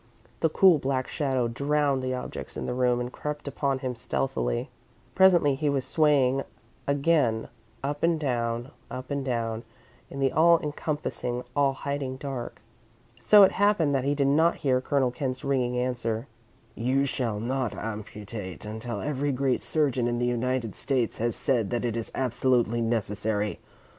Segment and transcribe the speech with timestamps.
[0.39, 4.71] The cool black shadow drowned the objects in the room and crept upon him stealthily.
[5.13, 6.41] Presently he was swaying
[6.87, 7.49] again,
[7.83, 9.61] up and down, up and down,
[10.09, 12.61] in the all encompassing, all hiding dark.
[13.19, 16.25] So it happened that he did not hear Colonel Kent's ringing answer:
[16.73, 21.85] "You shall not amputate until every great surgeon in the United States has said that
[21.85, 23.59] it is absolutely necessary.